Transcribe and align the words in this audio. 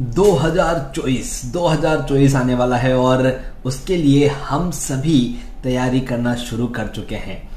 2024 0.00 1.40
2024 1.52 2.34
आने 2.34 2.54
वाला 2.54 2.76
है 2.76 2.96
और 2.96 3.40
उसके 3.66 3.96
लिए 3.96 4.28
हम 4.28 4.70
सभी 4.70 5.38
तैयारी 5.62 6.00
करना 6.00 6.34
शुरू 6.34 6.66
कर 6.66 6.86
चुके 6.86 7.14
हैं। 7.14 7.48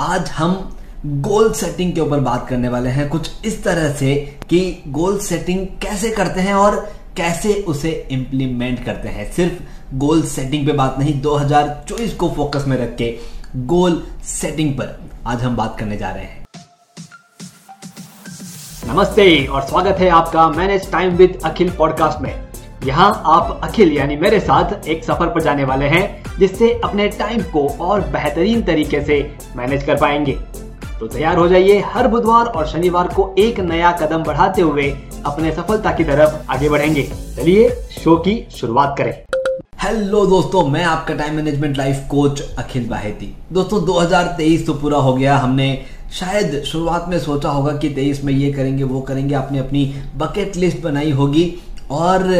आज 0.00 0.30
हम 0.30 0.78
गोल 1.06 1.52
सेटिंग 1.52 1.92
के 1.92 2.00
ऊपर 2.00 2.20
बात 2.20 2.48
करने 2.48 2.68
वाले 2.68 2.90
हैं। 2.90 3.08
कुछ 3.08 3.30
इस 3.44 3.64
तरह 3.64 3.92
से 3.92 4.38
कि 4.50 4.82
गोल 4.88 5.18
सेटिंग 5.18 5.66
कैसे 5.82 6.10
करते 6.10 6.40
हैं 6.40 6.54
और 6.54 6.92
कैसे 7.16 7.54
उसे 7.68 8.08
इंप्लीमेंट 8.10 8.84
करते 8.84 9.08
हैं। 9.08 9.32
सिर्फ़ 9.32 9.96
गोल 9.96 10.22
सेटिंग 10.22 10.66
पे 10.66 10.72
बात 10.72 10.96
नहीं 10.98 11.20
2024 11.20 12.14
को 12.14 12.30
फोकस 12.30 12.64
में 12.68 12.76
रख 12.76 12.96
के 12.96 13.18
गोल 13.56 14.06
सेटिंग 14.24 14.74
पर 14.74 14.98
आज 15.26 15.42
हम 15.42 15.56
बात 15.56 15.78
करने 15.78 15.96
जा 15.96 16.10
रहे 16.10 16.24
हैं। 16.24 16.43
नमस्ते 18.88 19.46
और 19.46 19.62
स्वागत 19.62 19.96
है 19.98 20.08
आपका 20.08 20.48
manage 20.48 20.90
time 20.92 21.10
with 21.10 21.38
Akhil 21.44 21.70
podcast 21.70 22.20
में। 22.20 22.34
यहाँ 22.84 23.22
आप 23.26 23.60
अखिल 23.64 23.92
यानी 23.92 24.16
मेरे 24.16 24.40
साथ 24.40 24.88
एक 24.88 25.04
सफ़र 25.04 25.26
पर 25.26 25.42
जाने 25.42 25.64
वाले 25.64 25.84
हैं, 25.84 26.24
जिससे 26.38 26.80
अपने 26.84 27.08
टाइम 27.08 27.42
को 27.42 27.66
और 27.80 28.00
बेहतरीन 28.00 28.62
तरीके 28.62 29.00
से 29.00 29.36
मैनेज 29.56 29.84
कर 29.84 29.94
पाएँगे। 29.94 30.32
तो 31.00 31.06
तैयार 31.06 31.36
हो 31.36 31.48
जाइए 31.48 31.78
हर 31.86 32.08
बुधवार 32.08 32.46
और 32.46 32.66
शनिवार 32.66 33.08
को 33.08 33.34
एक 33.38 33.60
नया 33.60 33.92
कदम 33.92 34.22
बढ़ाते 34.22 34.62
हुए 34.62 34.90
अपने 35.26 35.52
सफलता 35.52 35.92
की 35.92 36.04
तरफ़ 36.04 36.52
आगे 36.52 36.68
बढ़ेंगे। 36.68 37.02
चलिए 37.36 37.68
शो 37.70 38.16
की 38.16 38.46
शुरुआत 38.50 38.94
करें। 38.98 39.24
हेलो 39.82 40.26
दोस्तों, 40.26 40.66
मैं 40.68 40.84
आपका 40.84 41.14
time 41.14 41.34
management 41.34 41.78
life 41.78 42.06
coach 42.10 42.42
Akhil 42.58 42.88
Baheti. 42.88 43.34
दोस्तों 43.52 43.84
2023 43.84 44.66
तो 44.66 44.74
पूरा 44.74 44.98
हो 44.98 45.14
गया, 45.14 45.36
हमने 45.36 45.86
शायद 46.12 46.62
शुरुआत 46.64 47.08
में 47.08 47.18
सोचा 47.20 47.48
होगा 47.48 47.76
कि 47.76 47.88
तेईस 47.88 48.24
में 48.24 48.32
ये 48.32 48.52
करेंगे, 48.52 48.84
वो 48.84 49.00
करेंगे 49.00 49.34
आपने 49.34 49.58
अपनी 49.58 49.94
बकेट 50.16 50.56
लिस्ट 50.56 50.82
बनाई 50.82 51.10
होगी। 51.10 51.54
और 51.90 52.32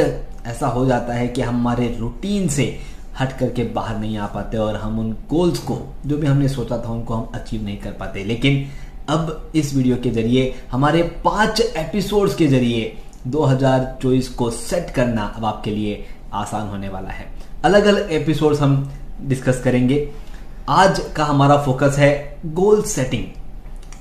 ऐसा 0.46 0.66
हो 0.66 0.86
जाता 0.86 1.14
है 1.14 1.28
कि 1.28 1.42
हमारे 1.42 1.96
रूटीन 2.00 2.48
से 2.48 2.78
हट 3.20 3.38
करके 3.38 3.64
बाहर 3.64 3.98
नहीं 3.98 4.18
आ 4.18 4.26
पाते 4.26 4.56
और 4.56 4.76
हम 4.76 4.98
उन 4.98 5.12
गोल्स 5.12 5.58
को, 5.58 5.78
जो 6.06 6.18
भी 6.18 6.26
हमने 6.26 6.48
सोचा 6.48 6.78
था, 6.78 6.92
उनको 6.92 7.14
हम 7.14 7.28
अचीव 7.34 7.64
नहीं 7.64 7.76
कर 7.78 7.90
पाते। 7.90 8.24
लेकिन 8.24 8.66
अब 9.08 9.52
इस 9.54 9.74
वीडियो 9.74 9.96
के 9.96 10.10
ज़रिए, 10.10 10.54
हमारे 10.70 11.02
पाँच 11.02 11.60
एपिसोड्स 11.60 12.34
के 12.34 12.46
ज़रिए 12.46 12.96
2024 13.26 14.28
को 14.28 14.50
सेट 14.50 14.90
करना 14.90 15.22
अब 15.36 15.44
आपके 15.44 15.70
लिए 15.70 16.04
आसान 16.32 16.68
होने 16.68 16.88
वाला 16.88 17.10
है। 17.10 17.26
अलग 17.64 17.84
अलग 17.84 18.10
एपिसोड्स 18.12 18.60
हम 18.60 18.92
डिस्कस 19.20 19.60
करेंगे। 19.64 20.10
आज 20.68 21.00
का 21.16 21.24
हमारा 21.24 21.56
फोकस 21.56 21.96
है 21.98 22.36
गोल 22.46 22.82
सेटिंग 22.82 23.24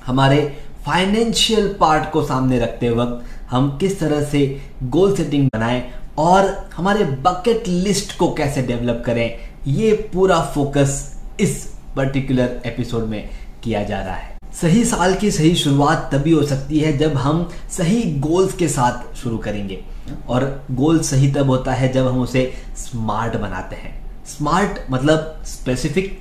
हमारे 0.05 0.41
फाइनेंशियल 0.85 1.67
पार्ट 1.79 2.11
को 2.11 2.23
सामने 2.23 2.59
रखते 2.59 2.89
वक्त 2.89 3.25
हम 3.51 3.77
किस 3.77 3.99
तरह 3.99 4.23
से 4.23 4.45
गोल 4.83 5.15
सेटिंग 5.15 5.47
बनाएँ 5.55 5.83
और 6.17 6.47
हमारे 6.75 7.05
बकेट 7.21 7.67
लिस्ट 7.67 8.17
को 8.17 8.33
कैसे 8.33 8.61
डेवलप 8.61 9.03
करें, 9.05 9.39
ये 9.67 9.91
पूरा 10.13 10.39
फोकस 10.55 11.01
इस 11.39 11.63
पर्टिकुलर 11.95 12.61
एपिसोड 12.65 13.03
में 13.03 13.29
किया 13.63 13.83
जा 13.83 13.99
रहा 13.99 14.15
है। 14.15 14.37
सही 14.61 14.83
साल 14.85 15.13
की 15.15 15.31
सही 15.31 15.55
शुरुआत 15.55 16.09
तभी 16.13 16.31
हो 16.31 16.43
सकती 16.43 16.79
है 16.79 16.97
जब 16.97 17.15
हम 17.15 17.49
सही 17.71 18.01
गोल्स 18.19 18.53
के 18.53 18.67
साथ 18.67 19.15
शुरू 19.15 19.37
करेंगे 19.37 19.83
और 20.29 20.45
गोल 20.71 20.99
सही 21.01 21.31
तब 21.31 21.49
होता 21.49 21.73
है 21.73 21.91
जब 21.93 22.07
हम 22.07 22.21
उसे 22.21 22.51
स्मार्ट 22.77 23.35
बनाते 23.37 23.75
हैं। 23.75 23.95
स्मार्ट 24.27 24.79
मतलब 24.91 25.41
specific 25.45 26.17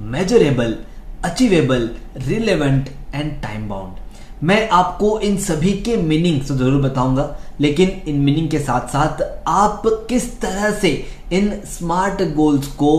measurable 0.00 0.76
achievable 1.24 1.88
relevant 2.18 2.88
and 3.14 3.32
time 3.42 3.68
bound 3.68 3.98
मैं 4.42 4.68
आपको 4.70 5.18
इन 5.20 5.36
सभी 5.38 5.72
के 5.78 5.96
मीनिंग 5.96 6.40
तो 6.46 6.54
ज़रूर 6.56 6.80
बताऊँगा, 6.82 7.36
लेकिन 7.60 7.88
इन 8.08 8.20
मीनिंग 8.20 8.48
के 8.50 8.58
साथ 8.58 8.86
साथ 8.88 9.22
आप 9.48 9.82
किस 10.08 10.30
तरह 10.40 10.70
से 10.80 10.90
इन 11.32 11.50
स्मार्ट 11.68 12.22
गोल्स 12.34 12.66
को 12.74 12.92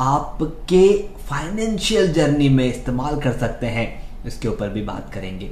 आपके 0.00 0.86
फाइनेंशियल 1.28 2.12
जर्नी 2.12 2.48
में 2.48 2.64
इस्तेमाल 2.64 3.20
कर 3.20 3.32
सकते 3.38 3.66
हैं, 3.66 3.86
इसके 4.26 4.48
ऊपर 4.48 4.68
भी 4.68 4.82
बात 4.82 5.10
करेंगे। 5.14 5.50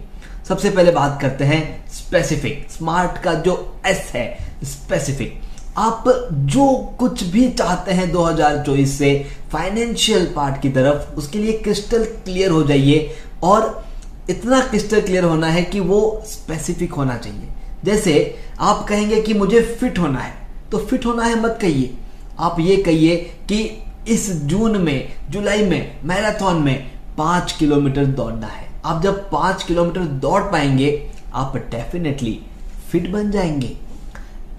सबसे 0.49 0.71
पहले 0.71 0.93
बात 0.93 1.21
करते 1.23 1.45
हैं 1.45 1.63
स्पेसिफिक 1.93 2.67
स्मार्ट 2.71 3.23
का 3.23 3.35
जो 3.35 3.57
एस 3.87 4.11
है 4.15 4.27
स्पेसिफिक 4.65 5.41
आप 5.79 6.05
जो 6.53 6.67
कुछ 6.99 7.23
भी 7.25 7.49
चाहते 7.51 7.93
हैं 7.93 8.11
2024 8.13 8.87
से 8.89 9.11
फाइनेंशियल 9.53 10.27
पार्ट 10.37 10.61
की 10.63 10.69
तरफ़, 10.69 11.15
उसके 11.17 11.39
लिए 11.39 11.53
क्रिस्टल 11.59 12.05
क्लियर 12.25 12.51
हो 12.51 12.63
जाइए 12.63 13.15
और 13.43 13.85
इतना 14.31 14.61
क्रिस्टल 14.61 15.01
क्लियर 15.01 15.25
होना 15.25 15.47
है 15.47 15.63
कि 15.63 15.81
वो 15.81 16.23
स्पेसिफिक 16.27 16.93
होना 16.93 17.17
चाहिए। 17.17 17.49
जैसे 17.85 18.15
आप 18.61 18.85
कहेंगे 18.89 19.21
कि 19.23 19.35
मुझे 19.35 19.61
फिट 19.81 19.99
होना 19.99 20.19
है 20.19 20.35
तो 20.71 20.79
फिट 20.79 21.07
होना 21.07 21.25
है 21.25 21.41
मत 21.41 21.59
कहिए। 21.61 21.95
आप 22.39 22.61
ये 22.61 22.77
कहिए 22.77 23.17
कि 23.49 23.85
इस 24.09 24.31
जून 24.43 24.77
में, 24.77 25.13
जुलाई 25.31 25.65
में, 25.67 26.01
मैराथन 26.05 26.63
में 26.63 26.91
पाँच 27.19 27.53
किलोमीटर 27.53 28.05
दौड़ना 28.07 28.47
है। 28.47 28.69
आप 28.85 29.03
जब 29.03 29.31
पाँच 29.31 29.63
किलोमीटर 29.63 30.01
दौड़ 30.01 30.43
पाएँगे, 30.43 31.11
आप 31.35 31.57
डेफिनेटली 31.57 32.41
फिट 32.91 33.11
बन 33.11 33.31
जाएँगे। 33.31 33.77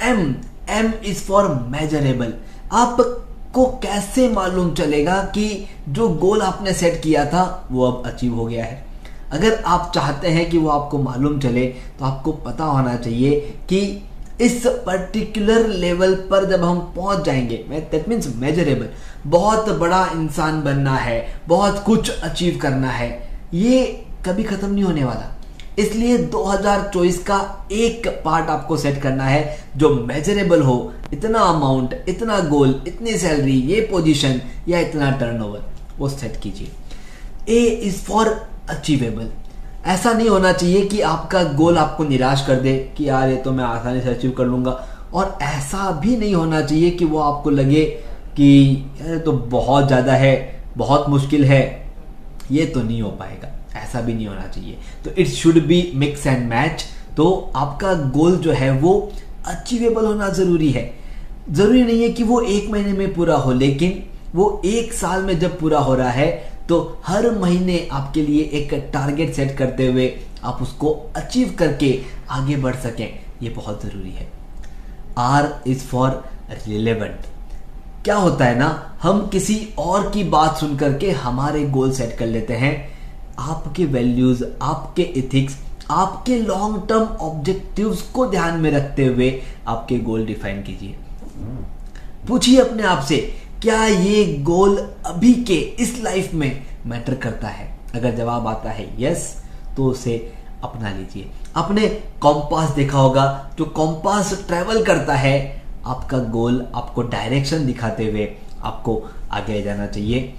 M 0.02 0.36
M 0.70 0.94
is 1.06 1.24
for 1.24 1.48
measurable 1.72 2.34
आपको 2.72 3.66
कैसे 3.84 4.28
मालूम 4.30 4.74
चलेगा 4.74 5.16
कि 5.36 5.68
जो 5.90 6.08
गोल 6.10 6.42
आपने 6.42 6.74
सेट 6.74 7.02
किया 7.02 7.26
था, 7.26 7.68
वो 7.72 7.86
अब 7.86 8.06
अचीव 8.06 8.36
हो 8.36 8.46
गया 8.46 8.66
है? 8.66 8.86
अगर 9.32 9.62
आप 9.66 9.92
चाहते 9.96 10.28
हैं 10.28 10.50
कि 10.50 10.58
वो 10.58 10.70
आपको 10.70 10.98
मालूम 11.00 11.40
चले 11.40 11.66
तो 12.00 12.06
आपको 12.06 12.32
पता 12.32 12.64
होना 12.64 12.96
चाहिए 12.96 13.40
कि 13.70 13.82
इस 14.42 14.64
पर्टिकुलर 14.86 15.68
लेवल 15.68 16.16
पर 16.32 16.46
जब 16.46 16.64
हम 16.64 16.80
पहुँच 16.96 17.24
जाएँगे 17.26 17.58
दैट 17.70 18.08
मीन्स 18.10 18.36
मेजरेबल 18.36 18.90
बहुत 19.28 19.70
बड़ा 19.70 20.06
इंसान 20.14 20.62
बनना 20.64 20.96
है, 20.96 21.42
बहुत 21.48 21.84
कुछ 21.86 22.10
अचीव 22.22 22.60
करना 22.62 22.90
है, 22.90 23.10
ये 23.54 24.06
कभी 24.26 24.44
खत्म 24.44 24.74
नहीं 24.74 24.84
होने 24.84 25.04
वाला। 25.04 25.30
इसलिए 25.80 26.18
2024 26.30 27.18
का 27.24 27.68
एक 27.72 28.08
पार्ट 28.26 28.50
आपको 28.50 28.78
सेट 28.78 29.02
करना 29.02 29.24
है, 29.24 29.58
जो 29.78 29.90
मेजरेबल 29.98 30.62
हो, 30.62 30.94
इतना 31.14 31.40
अमाउंट 31.42 31.94
इतना 32.10 32.40
गोल 32.50 32.82
इतनी 32.88 33.18
सैलरी 33.18 33.60
ये 33.64 33.82
पोजीशन 33.92 34.42
या 34.68 34.80
इतना 34.80 35.12
टर्नओवर 35.12 35.64
वो 35.98 36.10
सेट 36.10 36.40
कीजिए। 36.42 36.72
ए 37.50 37.66
इज़ 37.84 38.02
फॉर 38.04 38.28
अचीवेबल 38.70 39.30
ऐसा 39.86 40.12
नहीं 40.14 40.30
होना 40.30 40.52
चाहिए 40.52 40.86
कि 40.88 41.00
आपका 41.02 41.44
गोल 41.54 41.78
आपको 41.78 42.04
निराश 42.04 42.46
कर 42.48 42.56
दे, 42.56 42.78
कि 42.98 43.08
यार 43.10 43.30
ये 43.30 43.36
तो 43.38 43.52
मैं 43.52 43.64
आसानी 43.64 44.02
से 44.02 44.10
अचीव 44.10 44.32
कर 44.32 44.46
लूँगा। 44.46 44.72
और 45.14 45.38
ऐसा 45.42 45.92
भी 46.02 46.16
नहीं 46.18 46.34
होना 46.36 46.62
चाहिए 46.62 46.90
कि 46.92 47.06
वो 47.06 47.20
आपको 47.22 47.50
लगे 47.50 47.84
कि 48.38 48.86
यार 49.02 49.18
तो 49.18 49.32
बहुत 49.32 49.88
ज़्यादा 49.88 50.14
है, 50.14 50.62
बहुत 50.78 51.10
मुश्किल 51.10 51.44
है, 51.46 51.92
ये 52.52 52.66
तो 52.66 52.82
नहीं 52.82 53.02
हो 53.02 53.10
पाएगा। 53.10 53.50
ऐसा 53.76 54.02
भी 54.02 54.14
नहीं 54.14 54.28
होना 54.28 54.48
चाहिए। 54.48 54.78
तो 55.06 55.12
it 55.12 55.28
should 55.30 55.60
be 55.68 55.92
mix 55.96 56.26
and 56.28 56.48
match 56.50 56.86
तो 57.18 57.52
आपका 57.56 57.94
गोल 58.12 58.38
जो 58.38 58.52
है 58.54 58.72
वो 58.72 58.94
अचीवेबल 59.48 60.06
होना 60.06 60.30
ज़रूरी 60.30 60.70
है। 60.72 60.92
ज़रूरी 61.50 61.84
नहीं 61.84 62.02
है 62.02 62.10
कि 62.10 62.24
वो 62.24 62.40
एक 62.42 62.70
महीने 62.72 62.94
में 62.94 63.14
पूरा 63.14 63.36
हो, 63.36 63.52
लेकिन 63.54 64.04
वो 64.36 64.62
एक 64.66 64.94
साल 64.94 65.24
में 65.24 65.38
जब 65.40 65.60
पूरा 65.60 65.80
हो 65.80 65.96
रहा 65.96 66.10
है 66.10 66.32
तो 66.68 67.02
हर 67.08 67.30
महीने 67.32 67.88
आपके 67.92 68.22
लिए 68.22 68.44
एक 68.54 68.74
टारगेट 68.94 69.34
सेट 69.34 69.58
करते 69.58 69.88
हुए 69.88 70.08
आप 70.44 70.62
उसको 70.62 70.92
अचीव 71.16 71.56
करके 71.60 72.00
आगे 72.30 72.56
बढ़ 72.58 72.76
सकें। 72.76 73.20
ये 73.42 73.50
बहुत 73.50 73.84
ज़रूरी 73.84 74.12
है। 74.12 74.28
आर 75.18 75.54
इज़ 75.68 75.80
फॉर 75.80 76.24
रिलेवेंट 76.68 77.26
क्या 78.04 78.16
होता 78.16 78.46
है 78.46 78.58
ना, 78.60 78.98
हम 79.02 79.28
किसी 79.28 79.56
और 79.78 80.10
की 80.12 80.24
बात 80.24 80.58
सुन 80.58 80.76
करके 80.78 81.12
हमारे 81.12 81.64
गोल 81.70 81.92
सेट 81.92 82.18
कर 82.18 82.26
लेते 82.28 82.54
हैं। 82.56 82.93
आपके 83.40 83.86
वैल्यूज़ 83.86 84.44
आपके 84.62 85.02
इथिक्स 85.18 85.58
आपके 85.92 86.38
लॉन्ग 86.38 86.88
टर्म 86.90 87.04
ऑब्जेक्टिव्स 87.22 88.02
को 88.12 88.26
ध्यान 88.26 88.60
में 88.60 88.70
रखते 88.72 89.06
हुए 89.06 89.32
आपके 89.68 89.98
गोल 90.00 90.26
डिफाइन 90.26 90.62
कीजिए। 90.64 90.96
पूछिए 92.28 92.60
अपने 92.60 92.84
आप 92.84 93.04
से, 93.04 93.18
क्या 93.62 93.84
ये 93.86 94.24
गोल 94.44 94.78
अभी 95.06 95.34
के 95.44 95.56
इस 95.80 96.00
लाइफ 96.04 96.34
में 96.34 96.64
मैटर 96.86 97.16
करता 97.16 97.48
है? 97.48 97.68
अगर 97.96 98.16
जवाब 98.16 98.48
आता 98.48 98.70
है 98.70 98.88
यस 99.04 99.36
तो 99.78 99.86
उसे 99.86 100.16
अपना 100.64 100.90
लीजिए। 100.90 101.30
आपने 101.56 101.88
कॉम्पास 102.22 102.70
देखा 102.70 102.98
होगा, 102.98 103.52
जो 103.58 103.66
कॉम्पास 103.66 104.34
ट्रेवल 104.48 104.84
करता 104.84 105.16
है, 105.16 105.64
आपका 105.86 106.18
गोल 106.30 106.66
आपको 106.76 107.02
डायरेक्शन 107.04 107.66
दिखाते 107.66 108.06
हुए 108.06 108.32
आपको 108.64 109.02
आगे 109.32 109.62
जाना 109.62 109.88
चाहिए। 109.88 110.34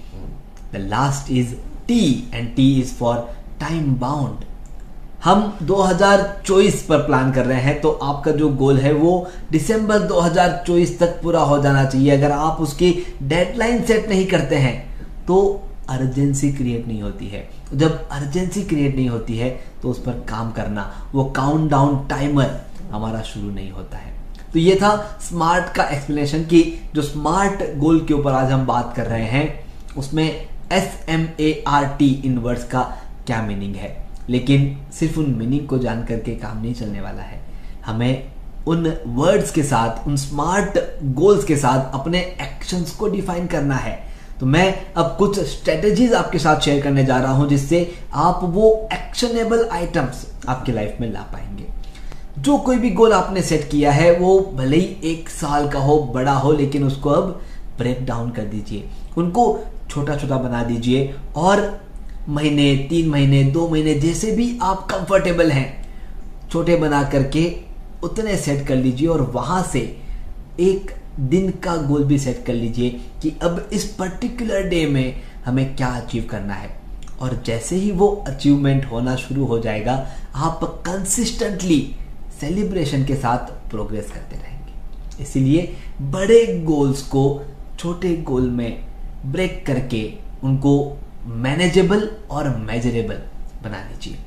The 0.72 0.76
last 0.88 1.30
is 1.30 1.54
T 1.88 2.30
and 2.34 2.54
T 2.56 2.68
is 2.80 2.94
for 2.94 3.16
time 3.60 3.94
bound 3.96 4.44
हम 5.24 5.42
2024 5.62 6.80
पर 6.82 6.98
प्लान 6.98 7.32
कर 7.32 7.46
रहे 7.46 7.60
हैं 7.60 7.80
तो 7.80 7.90
आपका 7.90 8.30
जो 8.30 8.48
गोल 8.54 8.78
है 8.78 8.92
वो 8.92 9.12
दिसंबर 9.50 10.06
2024 10.08 10.98
तक 11.00 11.20
पूरा 11.22 11.40
हो 11.40 11.58
जाना 11.62 11.84
चाहिए। 11.84 12.10
अगर 12.10 12.32
आप 12.32 12.60
उसकी 12.60 12.90
डेडलाइन 13.22 13.82
सेट 13.84 14.08
नहीं 14.08 14.26
करते 14.26 14.56
हैं 14.56 14.74
तो 15.26 15.38
अर्जेंसी 15.90 16.52
क्रिएट 16.52 16.86
नहीं 16.86 17.02
होती 17.02 17.26
है। 17.28 17.48
जब 17.74 18.08
अर्जेंसी 18.08 18.62
क्रिएट 18.62 18.94
नहीं 18.96 19.08
होती 19.08 19.36
है 19.38 19.50
तो 19.82 19.90
उस 19.90 19.98
पर 19.98 20.12
काम 20.28 20.50
करना, 20.52 21.10
वो 21.14 21.24
काउंट 21.36 21.70
डाउन 21.70 22.06
टाइमर 22.08 22.60
हमारा 22.90 23.22
शुरू 23.22 23.50
नहीं 23.50 23.70
होता 23.70 23.98
है। 23.98 24.12
तो 24.52 24.58
ये 24.58 24.74
था 24.74 24.96
स्मार्ट 25.22 25.72
का 25.74 25.84
एक्सप्लेनेशन 25.86 26.44
कि 26.44 26.62
जो 26.94 27.02
स्मार्ट 27.02 27.62
गोल 27.78 28.04
के 28.08 28.14
ऊपर 28.14 28.32
आज 28.32 28.52
हम 28.52 28.66
बात 28.66 28.92
कर 28.96 29.06
रहे 29.06 29.26
हैं, 29.26 29.64
उसमें 29.98 30.46
S 30.74 31.04
M 31.08 31.28
A 31.40 31.64
R 31.68 31.84
T 31.86 32.22
in 32.24 32.38
words 32.38 32.64
का 32.64 32.82
क्या 33.26 33.42
मीनिंग 33.42 33.74
है? 33.74 34.06
लेकिन 34.28 34.78
सिर्फ़ 34.92 35.18
उन 35.18 35.34
मीनिंग 35.34 35.68
को 35.68 35.78
जान 35.78 36.04
करके 36.04 36.34
काम 36.34 36.62
नहीं 36.62 36.74
चलने 36.74 37.00
वाला 37.00 37.22
है। 37.22 37.40
हमें 37.86 38.32
उन 38.66 38.96
वर्ड्स 39.06 39.50
के 39.50 39.62
साथ, 39.62 40.08
उन 40.08 40.16
स्मार्ट 40.16 40.78
गोल्स 41.04 41.44
के 41.44 41.56
साथ 41.56 41.94
अपने 41.94 42.18
एक्शंस 42.18 42.90
को 42.90 43.08
डिफाइन 43.08 43.46
करना 43.46 43.74
है। 43.74 44.04
तो 44.40 44.46
मैं 44.46 44.86
अब 44.96 45.16
कुछ 45.18 45.40
स्ट्रेटेजीज 45.40 46.14
आपके 46.14 46.38
साथ 46.38 46.60
शेयर 46.60 46.82
करने 46.82 47.04
जा 47.04 47.18
रहा 47.18 47.32
हूँ, 47.32 47.48
जिससे 47.48 47.94
आप 48.14 48.40
वो 48.44 48.88
एक्शनेबल 48.92 49.68
आइटम्स 49.72 50.26
आपके 50.48 50.72
लाइफ 50.72 50.96
में 51.00 51.12
ला 51.12 51.20
पाएँगे। 51.20 51.64
जो 52.38 52.58
कोई 52.58 52.76
भी 52.76 52.90
गोल 52.90 53.12
आपने 53.12 53.42
सेट 53.42 53.70
किया 53.70 53.92
है, 53.92 54.18
वो 54.18 54.52
भले 54.54 54.76
ही 54.76 54.96
एक 55.04 55.28
साल 55.28 55.68
का 55.68 55.78
हो, 55.78 55.98
बड़ा 56.14 56.32
हो, 56.32 56.52
लेकिन 56.52 56.84
उसको 56.84 57.10
अब 57.10 57.42
ब्रेक 57.78 58.06
डाउन 58.06 58.30
कर 58.30 58.42
दीजिए। 58.42 58.88
उनको 59.16 59.64
छोटा 59.90 60.16
छोटा 60.16 60.36
बना 60.36 60.62
दीजिए 60.62 61.14
और 61.36 61.80
महीने, 62.28 62.76
तीन 62.90 63.08
महीने, 63.08 63.42
दो 63.44 63.68
महीने 63.68 63.94
जैसे 63.94 64.30
भी 64.32 64.58
आप 64.62 64.86
कंफर्टेबल 64.90 65.50
हैं, 65.50 65.84
छोटे 66.50 66.76
बना 66.76 67.02
करके 67.02 67.44
उतने 68.04 68.36
सेट 68.36 68.66
कर 68.66 68.76
लीजिए 68.76 69.08
और 69.08 69.22
वहाँ 69.30 69.62
से 69.62 69.80
एक 70.60 70.90
दिन 71.20 71.50
का 71.64 71.76
गोल 71.76 72.04
भी 72.04 72.18
सेट 72.18 72.44
कर 72.46 72.54
लीजिए 72.54 72.90
कि 73.22 73.32
अब 73.42 73.68
इस 73.72 73.84
पर्टिकुलर 73.94 74.68
डे 74.68 74.86
में 74.86 75.22
हमें 75.44 75.76
क्या 75.76 75.88
अचीव 75.88 76.26
करना 76.30 76.54
है। 76.54 76.70
और 77.20 77.42
जैसे 77.46 77.76
ही 77.76 77.90
वो 77.90 78.08
अचीवमेंट 78.28 78.84
होना 78.84 79.16
शुरू 79.16 79.44
हो 79.44 79.58
जाएगा, 79.58 79.94
आप 80.34 80.60
कंसिस्टेंटली 80.86 81.96
सेलिब्रेशन 82.40 83.04
के 83.04 83.14
साथ 83.14 83.52
प्रोग्रेस 83.70 84.10
करते 84.10 84.36
रहेंगे। 84.36 85.22
इसीलिए 85.22 85.76
बड़े 86.02 86.46
गोल्स 86.64 87.02
को 87.02 87.42
छोटे 87.78 88.16
गोल 88.16 88.50
में 88.50 88.84
ब्रेक 89.24 89.66
करके 89.66 90.12
उनको 90.44 90.98
मैनेजेबल 91.26 92.10
और 92.30 92.48
मेजरेबल 92.56 93.14
बना 93.62 93.78
लीजिए। 93.78 94.18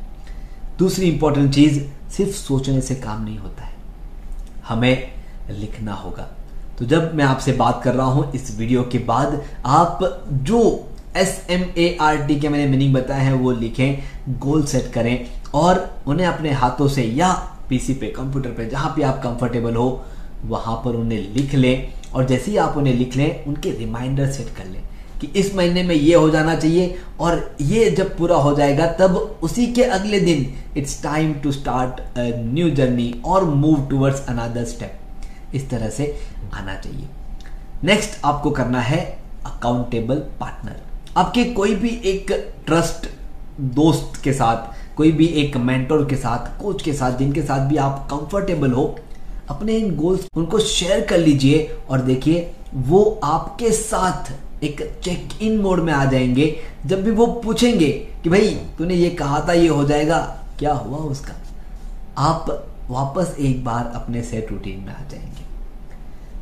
दूसरी 0.79 1.09
इंपॉर्टेंट 1.09 1.53
चीज़, 1.53 1.79
सिर्फ़ 2.11 2.31
सोचने 2.31 2.81
से 2.81 2.95
काम 2.95 3.23
नहीं 3.23 3.37
होता 3.37 3.63
है। 3.63 3.73
हमें 4.67 5.11
लिखना 5.49 5.93
होगा। 5.93 6.27
तो 6.79 6.85
जब 6.85 7.15
मैं 7.15 7.25
आपसे 7.25 7.51
बात 7.51 7.81
कर 7.83 7.93
रहा 7.95 8.05
हूँ 8.05 8.31
इस 8.31 8.59
वीडियो 8.59 8.83
के 8.83 8.97
बाद, 8.97 9.43
आप 9.65 9.99
जो 10.31 10.89
S 11.17 11.47
M 11.49 11.61
A 11.77 11.97
R 12.01 12.17
T 12.17 12.39
के 12.39 12.49
मैंने 12.49 12.67
मीनिंग 12.67 12.93
बताया 12.93 13.21
है, 13.21 13.33
वो 13.33 13.51
लिखें 13.51 13.97
गोल 14.39 14.65
सेट 14.65 14.93
करें 14.93 15.25
और 15.53 15.97
उन्हें 16.07 16.27
अपने 16.27 16.51
हाथों 16.51 16.87
से 16.87 17.03
या 17.03 17.33
पीसी 17.69 17.93
पे 17.93 18.07
कंप्यूटर 18.07 18.49
पे, 18.49 18.69
जहाँ 18.69 18.93
भी 18.95 19.01
आप 19.01 19.21
कंफर्टेबल 19.23 19.75
हो, 19.75 20.05
वहाँ 20.45 20.75
पर 20.85 20.95
उन्हें 20.95 21.33
लिख 21.33 21.53
लें। 21.55 21.93
और 22.17 22.25
जैसे 22.25 22.51
ही 22.51 22.57
आप 22.57 22.77
उन्हें 22.77 22.93
लिख 22.93 23.15
लें, 23.15 23.45
उनके 23.45 23.71
रिमाइंडर 23.71 24.31
सेट 24.31 24.55
कर 24.57 24.65
लें 24.65 24.81
कि 25.21 25.27
इस 25.39 25.53
महीने 25.55 25.83
में 25.83 25.95
ये 25.95 26.15
हो 26.15 26.29
जाना 26.29 26.55
चाहिए 26.55 26.95
और 27.19 27.57
ये 27.61 27.89
जब 27.91 28.17
पूरा 28.17 28.35
हो 28.37 28.53
जाएगा, 28.55 28.85
तब 28.93 29.39
उसी 29.43 29.65
के 29.73 29.83
अगले 29.83 30.19
दिन 30.19 30.45
it's 30.77 31.01
time 31.03 31.33
to 31.33 31.51
start 31.51 32.01
new 32.17 32.69
journey 32.71 33.13
और 33.25 33.43
मूव 33.45 33.87
टूवर्ड्स 33.89 34.25
अनदर 34.29 34.65
स्टेप 34.65 35.55
इस 35.55 35.69
तरह 35.69 35.89
से 35.89 36.05
आना 36.53 36.75
चाहिए। 36.75 37.07
नेक्स्ट 37.83 38.19
आपको 38.25 38.51
करना 38.51 38.81
है 38.81 38.99
अकाउंटेबल 39.45 40.15
पार्टनर 40.39 40.81
आपके 41.17 41.43
कोई 41.53 41.75
भी 41.75 41.89
एक 42.05 42.31
ट्रस्ट 42.65 43.09
दोस्त 43.75 44.21
के 44.23 44.33
साथ, 44.33 44.95
कोई 44.97 45.11
भी 45.11 45.25
एक 45.41 45.57
मेंटोर 45.57 46.05
के 46.09 46.15
साथ 46.15 46.59
कोच 46.61 46.81
के 46.81 46.93
साथ, 46.93 47.17
जिनके 47.17 47.41
साथ 47.41 47.67
भी 47.69 47.77
आप 47.77 48.07
कंफर्टेबल 48.11 48.71
हो 48.71 48.83
अपने 49.49 49.73
इन 49.73 49.95
गोल्स 49.95 50.27
उनको 50.37 50.59
शेयर 50.59 51.01
कर 51.01 51.17
लीजिए 51.17 51.77
और 51.89 52.01
देखिए, 52.01 52.53
वो 52.75 53.19
आपके 53.23 53.71
साथ 53.71 54.33
एक 54.63 54.99
चेक 55.03 55.29
इन 55.41 55.57
मोड 55.57 55.79
में 55.79 55.93
आ 55.93 56.05
जाएँगे। 56.05 56.57
जब 56.85 57.03
भी 57.03 57.11
वो 57.11 57.27
पूछेंगे 57.27 57.91
कि 58.23 58.29
भाई, 58.29 58.49
तूने 58.77 58.93
ये 58.93 59.09
कहा 59.09 59.45
था, 59.47 59.53
ये 59.53 59.67
हो 59.67 59.83
जाएगा, 59.83 60.43
क्या 60.59 60.73
हुआ 60.73 60.97
उसका? 60.97 61.33
आप 62.17 62.67
वापस 62.89 63.35
एक 63.39 63.65
बार 63.65 63.91
अपने 63.95 64.23
सेट 64.23 64.51
रूटीन 64.51 64.79
में 64.79 64.95
आ 64.95 65.09
जाएँगे। 65.11 65.47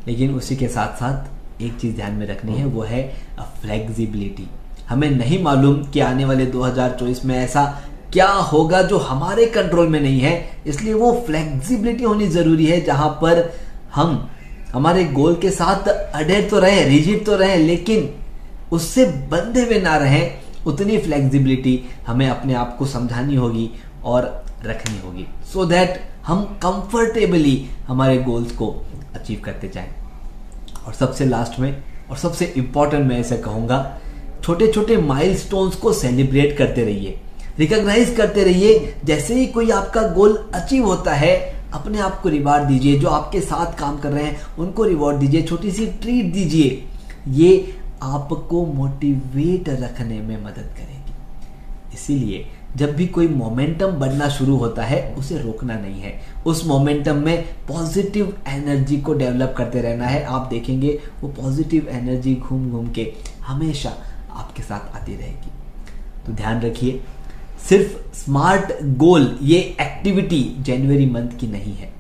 लेकिन 0.08 0.36
उसी 0.36 0.56
के 0.56 0.68
साथ 0.68 0.98
साथ 0.98 1.36
एक 1.62 1.80
चीज़ 1.80 1.96
ध्यान 1.96 2.14
में 2.14 2.28
रखनी 2.28 2.54
है, 2.54 2.66
वो 2.66 2.82
है 2.82 3.16
फ्लेक्सिबिलिटी 3.62 4.48
हमें 4.90 5.10
नहीं 5.10 5.44
मालूम 5.44 5.84
कि 5.84 6.00
आने 6.00 6.26
वाले 6.26 6.46
2024 6.46 7.26
में 7.26 7.36
ऐसा 7.36 7.82
क्या 8.16 8.28
होगा 8.50 8.82
जो 8.82 8.98
हमारे 8.98 9.46
कंट्रोल 9.46 9.88
में 9.88 10.00
नहीं 10.00 10.20
है? 10.20 10.62
इसलिए 10.68 10.94
वो 10.94 11.12
फ्लेक्सिबिलिटी 11.28 12.04
होनी 12.04 12.28
ज़रूरी 12.28 12.66
है, 12.66 12.80
जहाँ 12.82 13.10
पर 13.22 13.52
हम 13.96 14.30
हमारे 14.74 15.04
गोल 15.06 15.36
के 15.36 15.50
साथ 15.52 15.88
अडेर 15.88 16.48
तो 16.50 16.60
रहे 16.60 16.84
रिजिट 16.84 17.26
तो 17.26 17.36
रहे, 17.36 17.58
लेकिन 17.58 18.10
उससे 18.72 19.06
बंधे 19.32 19.66
हुए 19.66 19.80
ना 19.82 19.96
रहे, 19.98 20.22
उतनी 20.68 20.98
फ्लेक्सिबिलिटी 20.98 21.84
हमें 22.08 22.28
अपने 22.30 22.54
आप 22.54 22.76
को 22.78 22.86
समझानी 22.86 23.36
होगी 23.36 23.70
और 24.06 24.46
रखनी 24.66 25.00
होगी। 25.00 25.28
सो 25.54 25.64
so 25.64 25.70
दैट 25.70 26.00
हम 26.26 26.44
कंफर्टेबली 26.64 27.70
हमारे 27.88 28.18
गोल्स 28.18 28.52
को 28.52 28.70
अचीव 29.16 29.42
करते 29.46 29.68
जाएँ। 29.68 29.94
और 30.88 30.94
सबसे 30.94 31.26
लास्ट 31.26 31.60
में, 31.60 31.84
और 32.10 32.18
सबसे 32.18 32.54
इंपॉर्टेंट 32.58 33.06
मैं 33.08 33.20
ऐसे 33.20 33.38
कहूँगा 33.38 34.00
छोटे 34.44 34.72
छोटे 34.72 34.98
माइलस्टोन्स 34.98 35.76
को 35.76 35.94
सेलिब्रेट 35.94 36.58
करते 36.58 36.84
रहिए। 36.84 37.20
रिकॉग्नाइज 37.60 38.16
करते 38.18 38.44
रहिए। 38.44 38.96
जैसे 39.06 39.36
ही 39.36 39.48
कोई 39.48 39.70
आपका 39.72 40.08
गोल 40.08 40.50
अचीव 40.54 40.86
होता 40.86 41.14
है, 41.14 41.56
अपने 41.74 42.00
आप 42.00 42.22
को 42.22 42.30
रिवार्ड 42.30 42.68
दीजिए। 42.68 43.00
जो 43.00 43.08
आपके 43.08 43.42
साथ 43.42 43.80
काम 43.80 43.98
कर 43.98 44.12
रहे 44.12 44.24
हैं, 44.24 44.38
उनको 44.60 44.84
रिवॉर्ड 44.84 45.18
दीजिए। 45.18 45.42
छोटी 45.42 45.72
सी 45.72 45.88
ट्रीट 45.88 46.34
दीजिए। 46.34 46.84
ये 47.28 47.80
आपको 48.02 48.66
मोटिवेट 48.66 49.70
रखने 49.70 50.20
में 50.20 50.44
मदद 50.44 50.70
करेगी। 50.78 51.14
इसीलिए 51.94 52.46
जब 52.76 52.96
भी 52.96 53.08
कोई 53.08 53.28
मोमेंटम 53.28 53.88
बढ़ना 53.88 54.30
शुरू 54.30 54.56
होता 54.56 54.84
है, 54.84 55.16
उसे 55.16 55.38
रोकना 55.38 55.76
नहीं 55.76 56.02
है। 56.02 56.22
उस 56.46 56.66
मोमेंटम 56.66 57.16
में 57.16 57.44
पॉजिटिव 57.68 58.38
एनर्जी 58.48 58.98
को 58.98 59.14
डेवलप 59.14 59.56
करते 59.58 59.82
रहना 59.82 60.06
है। 60.06 60.24
आप 60.24 60.48
देखेंगे, 60.50 61.00
वो 61.22 61.30
पॉजिटिव 61.30 61.88
एनर्जी 61.90 62.36
घूम 62.36 62.72
घूम 62.72 62.92
के 62.92 63.14
हमेशा 63.42 63.94
आपके 64.32 64.64
साथ 64.64 64.96
आती 64.96 65.16
रहेगी। 65.16 65.52
तो 66.26 66.34
ध्यान 66.34 66.62
रखिए 66.62 67.04
सिर्फ़ 67.70 68.16
स्मार्ट 68.16 68.74
गोल, 68.84 69.40
ये 69.42 69.60
एक्टिविटी 69.82 70.56
जनवरी 70.60 71.06
मंथ 71.06 71.30
की 71.40 71.48
नहीं 71.48 71.74
है। 71.74 71.94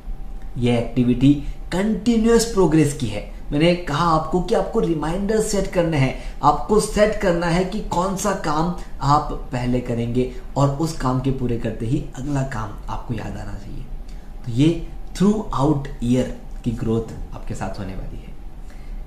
ये 0.57 0.77
एक्टिविटी 0.77 1.33
कंटिन्यूस 1.71 2.45
प्रोग्रेस 2.53 2.94
की 2.94 3.07
है। 3.07 3.35
मैंने 3.51 3.75
कहा 3.75 4.06
आपको 4.06 4.41
कि 4.41 4.55
आपको 4.55 4.79
रिमाइंडर 4.79 5.39
सेट 5.41 5.67
करने 5.67 5.98
हैं। 5.98 6.39
आपको 6.43 6.79
सेट 6.79 7.22
करना 7.22 7.48
है 7.48 7.65
कि 7.65 7.79
कौन 7.79 8.15
सा 8.15 8.31
काम 8.31 8.75
आप 9.01 9.50
पहले 9.51 9.79
करेंगे 9.79 10.31
और 10.57 10.69
उस 10.69 10.98
काम 10.98 11.19
के 11.19 11.31
पूरे 11.31 11.57
करते 11.57 11.86
ही 11.86 12.05
अगला 12.15 12.41
काम 12.41 12.69
आपको 12.89 13.13
याद 13.13 13.38
आना 13.38 13.53
चाहिए। 13.53 13.84
तो 14.45 14.51
ये 14.51 14.88
थ्रू 15.15 15.50
आउट 15.53 15.88
ईयर 16.03 16.38
की 16.63 16.72
ग्रोथ 16.72 17.36
आपके 17.36 17.55
साथ 17.55 17.79
होने 17.79 17.95
वाली 17.95 18.17
है। 18.17 18.34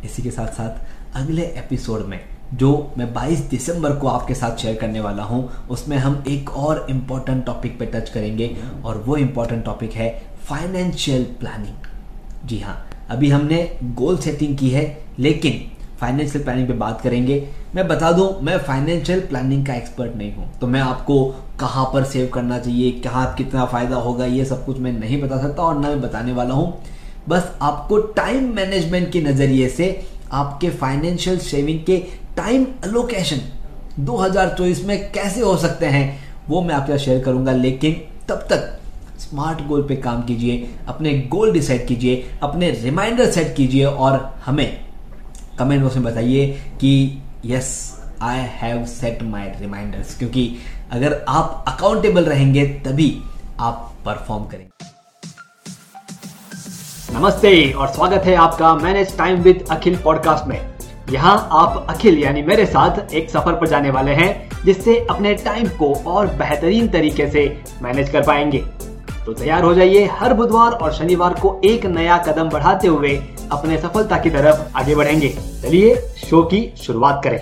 इसी 0.05 0.23
के 0.23 0.31
साथ 0.31 0.49
साथ 0.49 0.87
अगले 1.17 1.43
एपिसोड 1.43 2.07
में 2.07 2.21
जो 2.55 2.71
मैं 2.99 3.13
22 3.15 3.41
दिसंबर 3.51 3.97
को 3.97 4.09
आपके 4.09 4.35
साथ 4.35 4.57
शेयर 4.57 4.77
करने 4.77 5.01
वाला 5.01 5.23
हूँ, 5.23 5.49
उसमें 5.71 5.97
हम 5.97 6.23
एक 6.29 6.51
और 6.51 6.87
इंपॉर्टेंट 6.91 7.45
टॉपिक 7.47 7.79
पे 7.79 7.87
टच 7.87 8.11
करेंगे 8.11 8.57
और 8.85 9.03
वो 9.07 9.17
इंपॉर्टेंट 9.17 9.65
टॉपिक 9.65 9.93
है 9.93 10.11
फाइनेंशियल 10.49 11.25
प्लानिंग 11.41 12.49
जी 12.49 12.59
हाँ 12.59 12.85
अभी 13.11 13.31
हमने 13.31 13.63
गोल 13.85 14.19
सेटिंग 14.19 14.57
की 14.59 14.71
है, 14.71 14.99
लेकिन 15.19 15.61
फाइनेंशियल 16.01 16.45
प्लानिंग 16.45 16.67
पे 16.69 16.75
बात 16.75 17.01
करेंगे। 17.01 17.47
मैं 17.75 17.87
बता 17.89 18.11
दूँ, 18.13 18.29
मैं 18.43 18.59
फाइनेंशियल 18.59 19.21
प्लानिंग 19.21 19.65
का 19.67 19.75
एक्सपर्ट 19.75 20.15
नहीं 20.17 20.33
हूँ 20.35 20.51
तो 20.61 20.67
मैं 20.67 20.81
आपको 20.81 21.25
कहाँ 21.61 21.85
पर 21.93 22.05
सेव 22.05 22.31
करना 22.35 22.59
चाहिए, 22.59 22.91
कहाँ 23.01 23.35
कितना 23.39 23.65
फ़ायदा 23.67 23.97
होगा, 23.97 24.25
ये 24.27 24.45
सब 24.45 24.65
कुछ 24.67 24.79
मैं 24.79 24.93
नहीं 24.93 25.21
बता 25.23 25.41
सकता 25.43 25.63
और 25.63 25.79
ना 25.79 25.89
मैं 25.89 26.01
बताने 26.01 26.33
वाला 26.33 26.55
हूँ। 26.55 26.73
बस 27.29 27.51
आपको 27.63 27.99
टाइम 28.15 28.55
मैनेजमेंट 28.55 29.11
के 29.13 29.21
नज़रिए 29.23 29.69
से 29.69 29.91
आपके 30.33 30.71
फाइनेंशियल 30.71 31.39
सेविंग 31.41 31.85
के 31.85 31.97
टाइम 32.39 32.67
अलोकेशन 32.85 33.41
2024 34.05 34.85
में 34.85 35.13
कैसे 35.13 35.41
हो 35.41 35.57
सकते 35.57 35.87
हैं, 35.87 36.19
वो 36.49 36.63
मैं 36.63 36.75
आपके 36.75 36.93
साथ 36.93 37.05
शेयर 37.05 37.25
करूँगा। 37.25 37.53
लेकिन 37.53 37.93
तब 38.29 38.47
तक 38.51 38.79
स्मार्ट 39.21 39.67
गोल 39.67 39.83
पे 39.83 39.97
काम 39.97 40.23
कीजिए, 40.23 40.71
अपने 40.89 41.19
गोल 41.19 41.53
डिसाइड 41.53 41.87
कीजिए, 41.87 42.31
अपने 42.43 42.71
रिमाइंडर 42.71 43.31
सेट 43.31 43.55
कीजिए 43.57 43.85
और 43.85 44.35
हमें 44.47 44.81
कमेंट 45.59 45.83
बॉक्स 45.83 45.97
में 45.97 46.05
बताइए 46.05 46.47
कि 46.81 47.23
yes 47.47 48.01
I 48.23 48.39
have 48.39 48.85
set 48.87 49.23
my 49.23 49.49
reminders 49.61 50.19
क्योंकि 50.19 50.57
अगर 50.93 51.25
आप 51.29 51.65
अकाउंटेबल 51.69 52.25
रहेंगे, 52.25 52.67
तभी 52.67 53.23
आप 53.61 53.95
परफॉर्म 54.07 54.45
करेंगे। 54.45 54.87
नमस्ते 57.19 57.73
और 57.73 57.89
स्वागत 57.89 58.25
है 58.25 58.35
आपका 58.35 58.75
manage 58.75 59.17
time 59.19 59.43
with 59.43 59.65
Akhil 59.71 59.99
podcast 59.99 60.49
में। 60.49 60.78
यहाँ 61.11 61.49
आप 61.53 61.87
अखिल 61.91 62.19
यानी 62.19 62.43
मेरे 62.43 62.65
साथ 62.67 63.15
एक 63.15 63.31
सफ़र 63.31 63.53
पर 63.53 63.69
जाने 63.69 63.91
वाले 63.91 64.13
हैं, 64.13 64.51
जिससे 64.65 64.99
अपने 65.11 65.35
टाइम 65.35 65.69
को 65.69 65.93
और 66.07 66.27
बेहतरीन 66.37 66.89
तरीके 66.89 67.29
से 67.31 67.47
मैनेज 67.83 68.11
कर 68.11 68.23
पाएँगे। 68.23 68.59
तो 69.27 69.33
तैयार 69.33 69.63
हो 69.63 69.73
जाइए 69.75 70.05
हर 70.13 70.35
बुधवार 70.35 70.73
और 70.73 70.93
शनिवार 70.93 71.35
को 71.35 71.61
एक 71.65 71.87
नया 71.87 72.19
कदम 72.19 72.49
बढ़ाते 72.49 72.89
हुए 72.89 73.17
अपने 73.53 73.79
सफलता 73.79 74.19
की 74.19 74.31
तरफ़ 74.31 74.79
आगे 74.79 74.95
बढ़ेंगे। 74.95 75.29
चलिए 75.63 75.95
शो 76.27 76.43
की 76.43 76.69
शुरुआत 76.77 77.21
करें। 77.25 77.39